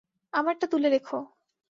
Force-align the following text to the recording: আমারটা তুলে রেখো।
আমারটা 0.33 0.65
তুলে 0.67 0.87
রেখো। 0.89 1.17